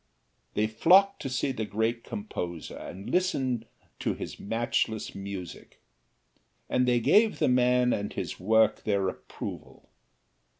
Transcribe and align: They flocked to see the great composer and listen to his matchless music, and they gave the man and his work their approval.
They 0.55 0.65
flocked 0.65 1.21
to 1.21 1.29
see 1.29 1.51
the 1.51 1.63
great 1.63 2.03
composer 2.03 2.75
and 2.75 3.07
listen 3.11 3.65
to 3.99 4.15
his 4.15 4.39
matchless 4.39 5.13
music, 5.13 5.79
and 6.67 6.87
they 6.87 6.99
gave 6.99 7.37
the 7.37 7.47
man 7.47 7.93
and 7.93 8.11
his 8.11 8.39
work 8.39 8.83
their 8.83 9.07
approval. 9.09 9.91